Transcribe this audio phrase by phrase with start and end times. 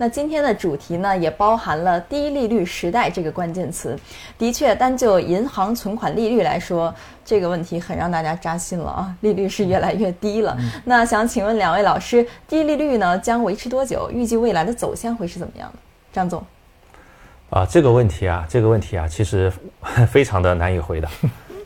[0.00, 3.94] 那今天的主题呢，也包含了低利率时代这个关键词。
[4.38, 10.56] 的确，单就银行存款利率来说，这个问题很让大家扎心了啊，利率是越来越低了。
[10.86, 14.10] 那想请问两位老师，低利率呢将维持多久？
[14.10, 15.78] 预计未来的走向会是怎么样的？
[16.14, 16.42] 张总。
[17.50, 19.52] 啊，这个问题啊，这个问题啊，其实
[20.08, 21.10] 非常的难以回答，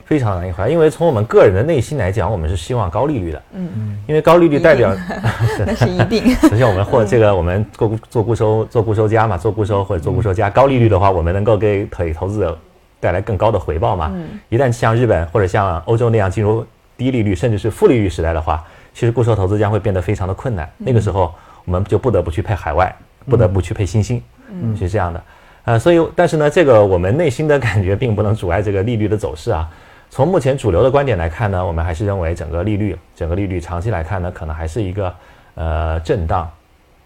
[0.04, 0.68] 非常难以回答。
[0.68, 3.42] 因为从我们个人的内心来讲，我们是希望高利率的。
[3.52, 3.98] 嗯嗯。
[4.06, 4.94] 因为高利率代表，
[5.66, 6.34] 那是一定。
[6.48, 12.58] 首先，我们或这个我们做做固收做固收加嘛，做固收或者做固收加，高利率的话，我们能够给给投资者
[13.00, 14.10] 带来更高的回报嘛。
[14.14, 14.38] 嗯。
[14.48, 16.64] 一旦像日本或者像欧洲那样进入
[16.96, 20.68] 低利率甚至是负利率时代的话，其实固收投资将会变得非常的困难。
[20.78, 21.32] 那个时候，
[21.64, 22.94] 我们就不得不去配海外，
[23.28, 24.22] 不得不去配新兴。
[24.50, 24.76] 嗯。
[24.76, 25.22] 是这样的。
[25.64, 29.66] 啊，所以，但是呢，这个我们内心的感觉并不能阻碍这个利率的走势啊。
[30.10, 35.14] 从目前主流的观点来看呢，我们还是认为整个利率，整个利率长期来看呢，可能还是一个
[35.54, 36.48] 呃震荡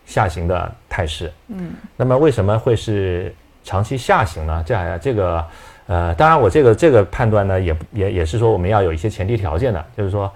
[0.04, 1.32] 下行的态势。
[1.48, 1.72] 嗯。
[1.96, 3.34] 那么为什么会是
[3.64, 4.62] 长期下行呢？
[4.66, 5.44] 这样这个
[5.86, 10.30] 呃，当然我这个这个判断呢，也也也是说我们要有一些前提条件的，就是说，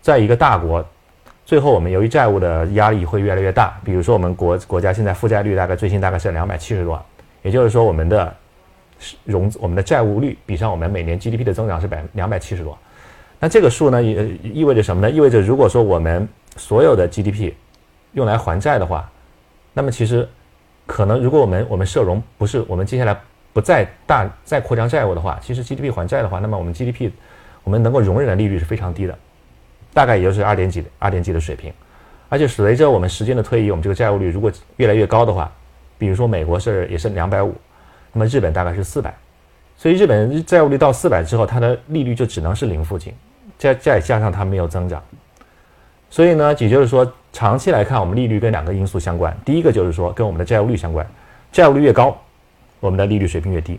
[0.00, 0.84] 在一个大国，
[1.46, 7.00] 最后我们由于债务的压力会越来越大，比如说我们国国家现在负债率大概最新大概是两百七十多。
[7.42, 8.34] 也就是说，我们的
[9.24, 12.78] 融资我们的债务率比上我们每年 GDP 的增长是百两百七十多，
[13.38, 15.10] 那这个数呢，也意味着什么呢？
[15.10, 17.52] 意味着如果说我们所有的 GDP
[18.12, 19.10] 用来还债的话，
[19.72, 20.28] 那么其实
[20.86, 23.18] 可能如果我们我们社融不是我们接下来
[23.52, 27.10] 不再大再扩张债务的话，其实 GDP 还债的话，那么我们 GDP
[27.64, 29.18] 我们能够容忍的利率是非常低的，
[29.94, 31.72] 大概也就是二点几二点几的水平，
[32.28, 35.50] 而且随着我们时间的推移，我们这个债务率如果越来越高的话。
[35.98, 37.54] 比如说美国是也是两百五，
[38.12, 39.14] 那么日本大概是四百，
[39.76, 43.14] 所以日本债务率到四百之后，它的利率就只能是零附近，
[43.56, 45.02] 再再加上它没有增长，
[46.10, 51.06] 所以呢，也就是说长期来看，我们利率跟两个因素相关，第一个就是说跟我们的债务率相关，
[51.52, 52.16] 债务率越高，
[52.80, 53.76] 我们的利率水平越低；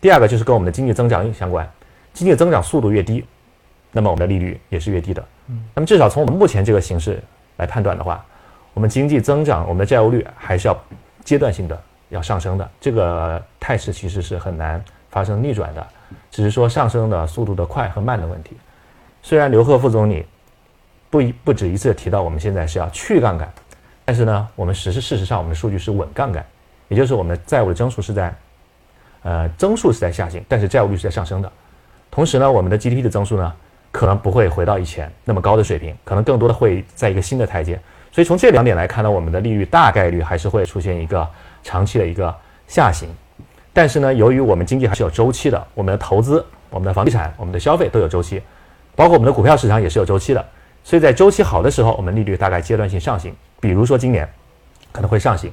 [0.00, 1.70] 第二个就是跟我们的经济增长相关，
[2.12, 3.24] 经济增长速度越低，
[3.92, 5.24] 那么我们的利率也是越低的。
[5.74, 7.22] 那么至少从我们目前这个形势
[7.58, 8.24] 来判断的话，
[8.74, 10.76] 我们经济增长，我们的债务率还是要。
[11.24, 15.86] 阶段性的要上升的这个态势其实是很难发生逆转的，
[16.30, 18.56] 只是说上升的速度的快和慢的问题。
[19.22, 20.26] 虽然刘鹤副总理
[21.08, 23.50] 不一不止一次提到我们现在是要去杠杆，
[24.04, 26.44] 但是呢，我们实施事实上我们的数据是稳杠杆，
[26.88, 28.34] 也就是我们的债务的增速是在
[29.22, 31.50] 呃增速是在下行，但是债务率是在上升的。
[32.10, 33.52] 同时呢，我们的 GDP 的增速呢
[33.90, 37.80] 可能不会回到以前那么高的水平，可能更多的会在一个新的台阶。
[38.12, 41.26] 所以从这两点来看呢，我们的利率大概率还是会出现一个
[41.64, 42.32] 长期的一个
[42.68, 43.08] 下行。
[43.72, 48.42] 但是呢，由于我们经济还是有周期的，我们的投资、我们的房地产、我们的消费都有周期，
[48.94, 50.46] 包括我们的股票市场也是有周期的。
[50.84, 54.28] 所以在周期好的时候，我们利率大概阶段性上行，比如说今年
[54.92, 55.50] 可能会上行。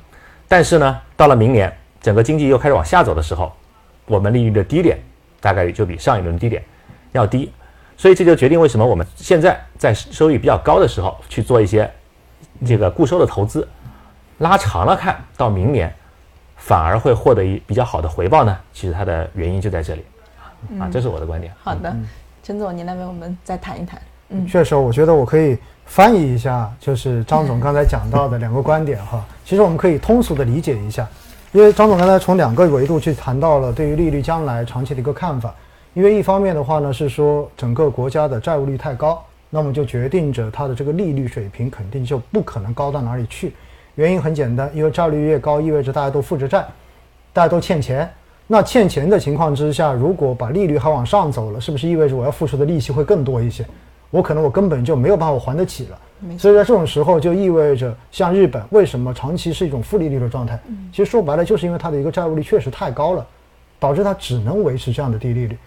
[0.49, 3.53] 但是呢，到了明年整个经济又开始往下走的时候，
[4.05, 4.97] 我们利率的低点
[5.39, 6.61] 大概率就比上一轮低点
[7.13, 7.49] 要低。
[7.95, 11.89] 所以这就决定为什么我们现在在收益比较高的时候去做一些。
[12.65, 13.67] 这个固收的投资，
[14.39, 15.93] 拉长了看到明年，
[16.57, 18.57] 反而会获得一比较好的回报呢？
[18.73, 20.05] 其实它的原因就在这里，
[20.79, 21.53] 啊，这是我的观点。
[21.63, 21.95] 好的，
[22.43, 24.01] 陈总，您来为我们再谈一谈。
[24.29, 29.23] 嗯，确实，我觉得我可以翻译一下，就是张总刚才讲到的两个观点哈。
[29.43, 31.07] 其实我们可以通俗的理解一下，
[31.51, 35.53] 因为张总刚才从两个维度去谈到了对于利率将来长期的一个看法。
[35.95, 39.23] 因为一方面的话呢，是说整个国家的债务率太高。
[39.49, 43.53] 那么就决定着它的这个利率水平肯定就不可能高到哪里去，
[43.95, 46.65] 原因很简单，因为债率越高，意味着大家都负着债，
[47.33, 48.09] 大家都欠钱。
[48.47, 53.65] 那欠钱的情况之下，如果把利率还往上走了，是不是意味着我要付出的利息会更多一些？
[54.11, 55.99] 我可能我根本就没有办法还得起了。
[56.37, 60.59] 所以在这种时候，就意味着像日本为什么长期是一种负利率的状态？
[60.91, 63.25] 其实说白了，就是因为它的一个债务率确实太高了，
[63.79, 65.57] 导致它只能维持这样的低利率。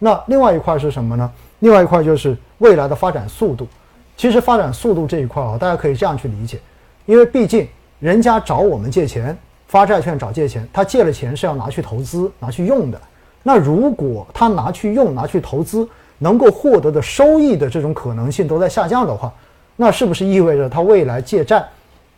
[0.00, 1.30] 那另外一块是什么呢？
[1.60, 3.68] 另外一块就是未来的发展速度。
[4.16, 6.58] 其实发展速度这一块啊，大家可以这样去理解，
[7.06, 7.68] 因为毕竟
[8.00, 13.00] 人家找我们借钱，发债券找借钱，他借了钱是要拿去投资、拿去用的。
[13.42, 15.88] 那如果他拿去用、拿去投资，
[16.18, 19.32] 能够获得的收益的这种可能性都在下降的话，
[19.76, 21.64] 那是不是意味着他未来借债，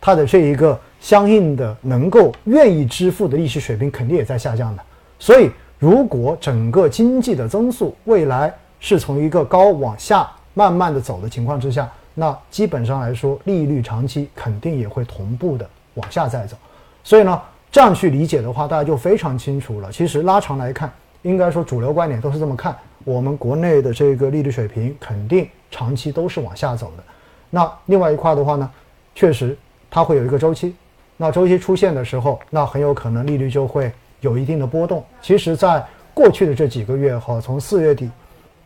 [0.01, 4.83] 他的这一个相应的能够愿意支付的利息水平肯定也在下降的？
[5.21, 5.49] 所以，
[5.83, 16.57] 如果整个经济的增速未来，是从一个高往下慢慢的走的情况之下，那基本上来说，利率长期肯定也会同步的往下再走。
[17.03, 17.43] 所以呢，
[17.73, 19.91] 这样去理解的话，大家就非常清楚了。
[19.91, 20.89] 其实拉长来看，
[21.23, 27.03] 应该说主流观点都是这么看，我们国内的这个利率水平肯定长期都是往下走的。
[27.51, 28.71] 那另外一块的话呢，
[29.17, 29.59] 确实
[29.91, 30.77] 它会有一个周期。
[31.17, 33.91] 那周期出现的时候，那很有可能利率就会
[34.23, 35.05] 有一定的波动。
[35.21, 35.85] 其实，在
[36.15, 38.11] 过去的这几个月哈，从四月底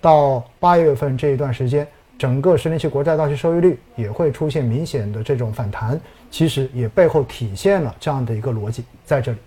[0.01, 1.85] 到八月份这一段时间，
[2.17, 6.01] 整个十年期国债到期收益率也会出现明显的这种反弹，
[6.31, 9.39] 其实也背后体现了这样的一个逻辑在这里。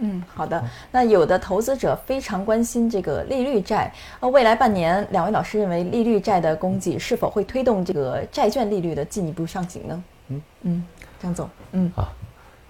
[0.00, 0.64] 嗯，好的。
[0.92, 10.04] 那有的投资者非常关心这个利率债，呃，未来半年，两位老师认为利率债的供给是否会推动这个债券利率的进一步上行呢？
[10.28, 10.84] 嗯嗯，
[11.20, 12.12] 张总，嗯啊，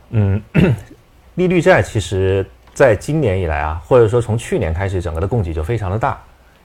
[0.09, 0.43] 嗯，
[1.39, 2.45] 利率债其实
[2.75, 6.21] 在今年以来啊，或者说从去年开始，整个的供给就非常的大，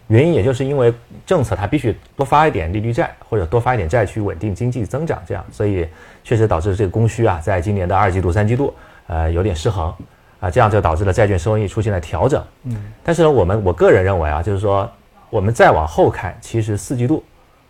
[0.07, 0.91] 原因也就是因为
[1.27, 5.87] 政策它必须多发一点利率债，或者多发一点债去稳定经济增长，这样，所以
[6.23, 8.73] 确实导致这个供需啊，在今年的二季度、三季度，
[9.05, 9.93] 呃，有点失衡。
[10.39, 12.43] 啊，这样就导致了债券收益出现了调整。
[12.63, 14.89] 嗯，但是呢，我们我个人认为啊，就是说，
[15.29, 17.23] 我们再往后看，其实四季度、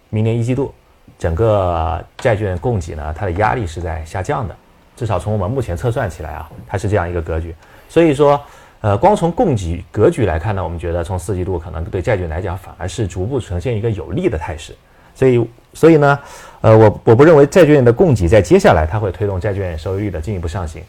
[0.09, 0.73] 明年一季度，
[1.19, 4.55] 整个债券供给呢，它的压力是在下降的。
[4.95, 7.53] 至少从我们目前测算起来啊，它是这样一个格局。
[7.89, 8.39] 所以说，
[8.81, 14.75] 呃，光从供给格局来看呢，我们觉得从四季度可能对债券来讲，反而是逐步呈现一个有利的态势。
[15.15, 16.19] 所以，所以呢，
[16.61, 20.81] 呃，我我不认为债券的供给在接下来它会推动债券收益率的进一步上行。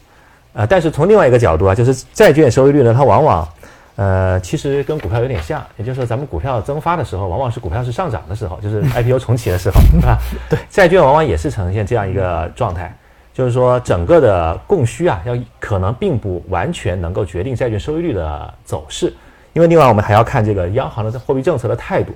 [0.55, 3.49] 呃，但是从另外一个角度啊，就是债券收益率呢，它往往，
[3.97, 10.19] 呃，其实跟股票有点像，也就是说，咱们股票增发的时候，往往是股票是上涨的时候，就是 IPO 重启的时候，对吧？
[10.49, 12.97] 对，债券往往也是呈现这样一个状态，
[13.35, 19.13] 就是说，整个的供需啊，要可能并不完全能够决定债券收益率的走势，
[19.53, 22.13] 因为另外我们还要看这个央行的货币政策的态度。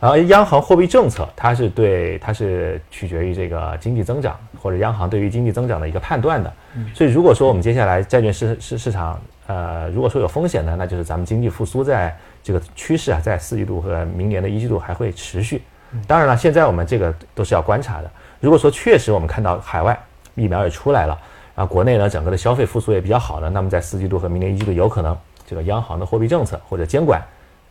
[0.00, 6.52] 然后，央行货币政策，它是对，它是取决于这个经济增长或者央行对于经济增长的一个判断的。
[6.94, 15.62] 所以，如果说我们接下来债券市市市场，呃，如果说有风险呢，那就是咱们经济复苏在这个趋势啊，在四季度和明年的一季度还会持续。
[16.06, 18.10] 当然了，现在我们这个都是要观察的。
[18.40, 19.98] 如果说确实我们看到海外
[20.34, 21.18] 疫苗也出来了，
[21.54, 25.16] 啊，国内呢整个的消费复苏也比较好的，那么在四季度和明年一季度有可能
[25.46, 27.22] 这个央行的货币政策或者监管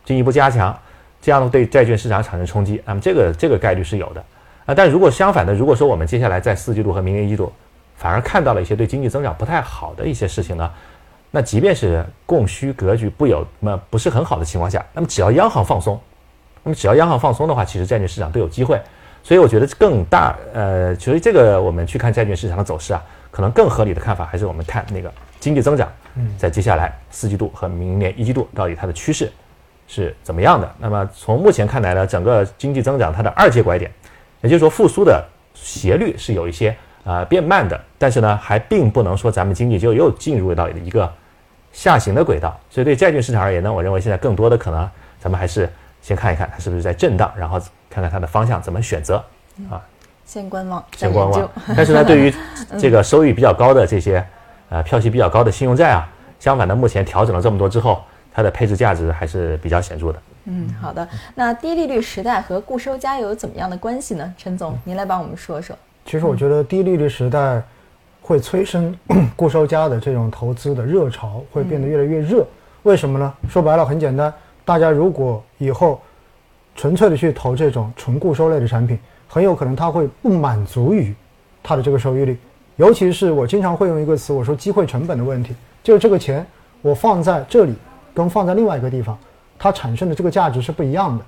[0.04, 0.76] 进一步加强。
[1.20, 4.22] 这样对债券市场产生冲击，那么这个这个概率是有的
[4.66, 4.74] 啊。
[4.74, 7.50] 但如果相反的，如果说我们接下来在四季度和明年一季度，
[7.96, 10.70] 反而看到了一些对经济增长不太好的一些事情呢，
[11.30, 15.98] 那即便是供需格局不有那不是很好的情况下，那么只要央行放松，
[16.62, 18.78] 那么只要央行放松的话，其实债券市场都有机会。
[19.24, 25.90] 所以我觉得更大呃，其实这个我们去看债券市场的走势啊，可能更合理的看法还是我们看那个经济增长，
[26.38, 29.32] 在接下来四季度和明年一季度到底它的趋势。
[29.86, 30.74] 是怎么样的？
[30.78, 33.90] 那么从目前看来呢，整个经济增长它的二阶拐点，
[34.40, 35.22] 也就是说复苏的
[35.52, 36.74] 斜率是有一些
[37.04, 41.12] 啊变慢的，但是呢还并不能说咱们经济就又进入到一个
[41.70, 42.58] 下行的轨道。
[42.70, 44.88] 所以对债券市场而言呢，我认为现在更多的可能
[45.20, 47.60] 咱们还是先看一看它是不是在震荡，然后
[47.94, 49.22] 看看它的方向怎么选择
[49.70, 49.80] 啊。
[50.26, 51.50] 先观望，先观望。
[51.76, 52.34] 但是呢，对于
[52.78, 54.26] 这个收益比较高的这些
[54.68, 56.08] 呃票息比较高的信用债啊，
[56.40, 58.02] 相反的目前调整了这么多之后。
[58.36, 60.18] 它的配置价值还是比较显著的。
[60.46, 61.08] 嗯，好的。
[61.36, 64.34] 那低利率时代和固收加有怎么样的关系呢？
[64.36, 65.76] 陈总，您来帮我们说说。
[66.04, 67.62] 其实我觉得低利率时代
[68.20, 68.92] 会催生
[69.36, 72.44] 固收加的这种投资的热潮会变得越来越热。
[72.82, 73.32] 为什么呢？
[73.48, 76.02] 说白了很简单，大家如果以后
[76.74, 78.98] 纯粹的去投这种纯固收类的产品，
[79.28, 81.14] 很有可能它会不满足于
[81.62, 82.36] 它的这个收益率。
[82.76, 86.46] 尤其是我经常会用一个词，我说机会成本的问题，就是这个钱
[86.82, 87.74] 我放在这里。
[88.16, 89.18] 跟放在另外一个地方，
[89.58, 91.24] 它产生的这个价值是不一样的。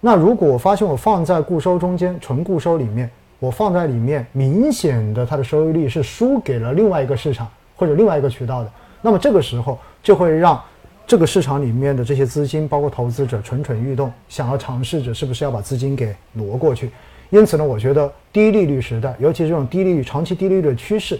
[0.00, 10.58] 那如果我发现我放在固收中间，纯固收里面，我放在里面，明显的它的收益率是输给了另外一个市场或者另外一个渠道的，那么这个时候就会让
[11.10, 16.88] 这个市场里面的这些资金，包括投资者蠢蠢欲动，想要尝试着是不是要把资金给挪过去。
[17.30, 21.18] 因此呢，我觉得低利率时代，尤其是这种低利率、长期低利率的趋势，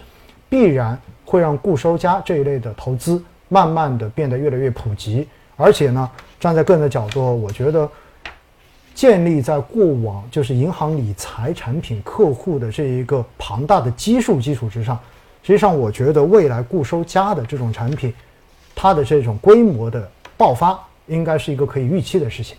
[0.48, 3.20] 必然会让固收加这一类的投资。
[3.48, 7.90] 慢慢的变得越来越普及，而且呢，站在个人的角度，我觉得
[8.94, 14.96] 建立在过往就是银行理财产品客户的这一个庞大的基数基础之上，
[15.42, 18.14] 实际上我觉得未来固收加的这种产品，
[18.82, 22.56] 它的这种规模的爆发，应该是一个可以预期的事情。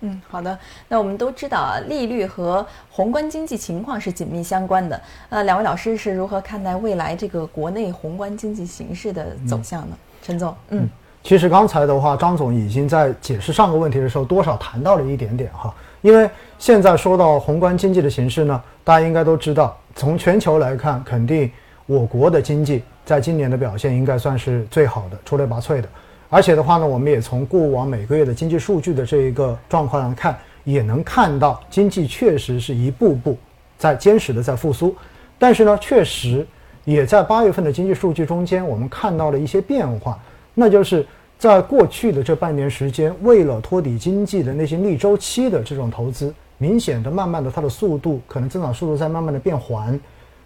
[0.00, 0.58] 嗯，好的。
[0.86, 5.00] 那我们都知道啊，利率和宏观经济情况是紧密相关的。
[5.30, 9.96] 呃，两位老师是如何看待未来这个国内宏观经济形势的走向呢？
[10.22, 10.86] 陈总，嗯，
[11.22, 15.74] 其实刚才的话，张总已经在解释上个问题的时候，多少谈到了一点点哈。
[16.02, 16.28] 因为
[16.58, 21.50] 现在说到宏观经济的形势呢，大家应该都知道，从全球来看，肯定
[21.86, 25.88] 我国的经济在今年的表现应该算是最好的，出类拔萃的。
[26.30, 33.36] 而且的话呢，我们也从过往每个月的经济数据的这一个状况上看，也能看到经济确实是一步步
[33.78, 34.94] 在坚实的在复苏。
[35.38, 36.46] 但是呢，确实
[36.84, 40.18] 也在八月份的经济数据中间，我们看到了一些变化，
[40.54, 41.06] 那就是
[41.38, 49.98] 在过去的这半年时间，为了托底经济的那些逆周期的这种投资，明显的、慢慢的，它的速度可能增长速度在慢慢的变缓，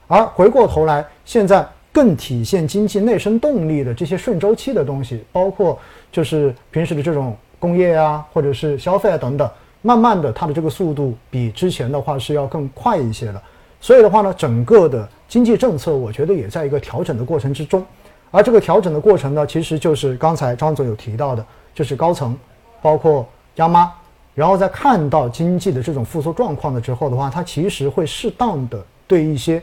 [0.06, 1.66] 而回过头来，现在
[1.98, 5.76] 更体现经济内生动力的这些顺周期的东西，包括
[6.12, 9.50] 就是平时的这种工业啊，或者是消费啊等等，
[9.82, 13.42] 慢慢的，它的这个速度比之前的话是要更快一些了。
[13.80, 17.84] 所以的话呢，整个的经济政策，我觉得也在一个调整的过程之中。
[18.30, 22.38] 而这个调整的过程呢，其实就是刚才张总有提到的，就是高层，
[22.80, 23.92] 包括央妈，
[24.36, 29.60] 然后在看到经济的这种复苏状况的之后的话，它其实会适当的对一些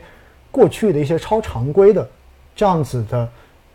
[0.50, 2.06] 过去的一些超常规的
[2.56, 3.28] 这样子的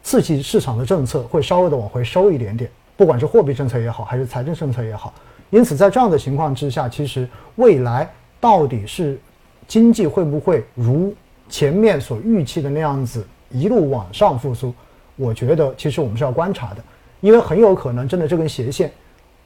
[0.04, 5.14] 刺激市场的政策，会稍微的往回收一点点，不管是货币政策也好，还是财政政策也好。
[5.52, 8.10] 因此，在这样的情况之下，其实未来
[8.40, 9.20] 到底是
[9.68, 11.14] 经济会不会如
[11.48, 14.74] 前面所预期的那样子一路往上复苏？
[15.18, 16.78] 我觉得其实我们是要观察的，
[17.20, 18.92] 因为很有可能真的这根斜线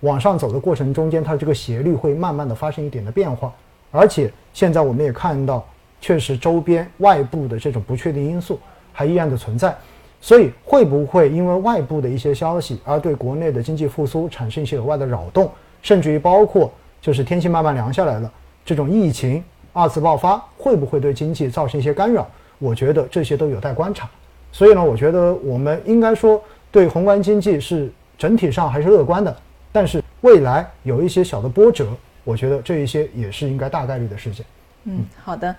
[0.02, 3.52] 往上走的过程中间，它这个斜率会慢慢的发生一点的变化。
[3.92, 5.66] 而且现在我们也看到，
[6.00, 8.60] 确实周边外部的这种不确定因素
[8.96, 9.76] 还依然的存在。
[10.20, 15.52] 所以会不会因为外部的一些消息而对国内的经济复苏产生一些额外的扰动？
[15.84, 18.32] 甚至于包括就是天气慢慢凉下来了，
[18.66, 22.28] 这种疫情二次爆发会不会对经济造成一些干扰？
[22.58, 24.10] 我觉得这些都有待观察。
[24.52, 29.38] 所以呢，我觉得我们应该说对宏观经济是整体上还是乐观的，
[29.72, 31.86] 但是未来有一些小的波折，
[32.24, 34.44] 我觉得这一些也是应该大概率的事件。
[34.86, 35.56] 嗯，好的。